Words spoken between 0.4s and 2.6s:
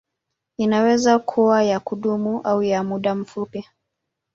Inaweza kuwa ya kudumu